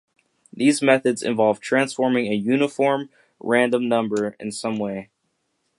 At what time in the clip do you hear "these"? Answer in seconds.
0.51-0.81